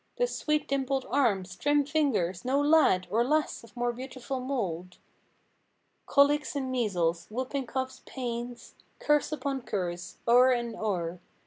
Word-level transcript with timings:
Those 0.17 0.35
sweet 0.35 0.67
dimpled 0.67 1.05
arms! 1.11 1.55
Trim 1.55 1.85
fingers! 1.85 2.43
No 2.43 2.59
lad 2.59 3.05
Or 3.11 3.23
lass 3.23 3.63
of 3.63 3.77
more 3.77 3.93
beautiful 3.93 4.39
mold. 4.39 4.97
Colics 6.07 6.55
and 6.55 6.71
measles—^whooping 6.71 7.67
coughs, 7.67 8.01
pains— 8.07 8.73
Curse 8.97 9.31
upon 9.31 9.61
curse—o'er 9.61 10.49
and 10.53 10.75
o'er. 10.75 11.19